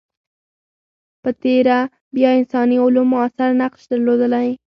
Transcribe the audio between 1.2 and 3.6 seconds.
په تېره بیا انساني علوم موثر